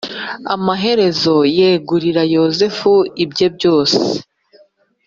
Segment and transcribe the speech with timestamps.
[0.55, 2.91] Amaherezo yegurira Yozefu
[3.23, 4.01] ibye byose